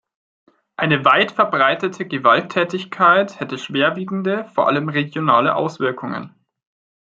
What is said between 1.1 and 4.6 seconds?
verbreitete Gewalttätigkeit hätte schwerwiegende,